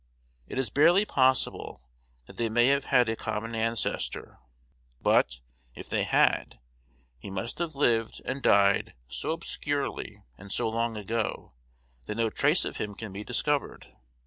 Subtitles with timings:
[0.47, 1.83] It is barely possible
[2.25, 4.39] that they may have had a common ancestor;
[4.99, 5.41] but,
[5.75, 6.59] if they had,
[7.19, 11.51] he must have lived and died so obscurely, and so long ago,
[12.07, 13.95] that no trace of him can be discovered.